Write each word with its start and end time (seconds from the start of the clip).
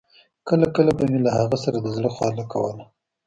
کله 0.47 0.65
کله 0.75 0.91
به 0.97 1.05
مې 1.11 1.19
له 1.25 1.31
هغه 1.37 1.57
سره 1.63 1.77
د 1.81 1.87
زړه 1.95 2.09
خواله 2.15 2.43
کوله. 2.51 2.83